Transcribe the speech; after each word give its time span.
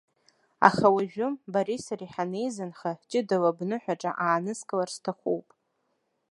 Аха 0.67 0.87
уажәы, 0.95 1.27
бареи 1.53 1.79
сареи 1.85 2.11
ҳанеизынха, 2.13 2.91
ҷыдала 3.09 3.51
бныҳәаҿа 3.57 4.11
ааныскылар 4.25 4.89
сҭахуп. 4.95 5.47